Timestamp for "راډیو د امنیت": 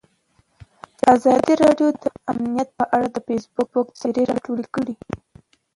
1.63-2.69